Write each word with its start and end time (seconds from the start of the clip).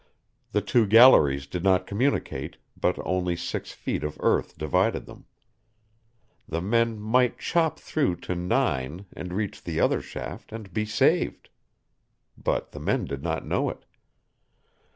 The 0.51 0.61
two 0.61 0.87
galleries 0.87 1.45
did 1.45 1.63
not 1.63 1.85
communicate, 1.85 2.57
but 2.75 2.97
only 3.05 3.35
six 3.35 3.71
feet 3.71 4.03
of 4.03 4.17
earth 4.21 4.57
divided 4.57 5.05
them. 5.05 5.25
The 6.47 6.59
men 6.59 6.99
might 6.99 7.37
chop 7.37 7.79
through 7.79 8.15
to 8.21 8.33
9 8.33 9.05
and 9.13 9.31
reach 9.33 9.63
the 9.63 9.79
other 9.79 10.01
shaft 10.01 10.51
and 10.51 10.73
be 10.73 10.85
saved. 10.87 11.49
But 12.35 12.71
the 12.71 12.79
men 12.79 13.05
did 13.05 13.21
not 13.21 13.45
know 13.45 13.69
it. 13.69 13.85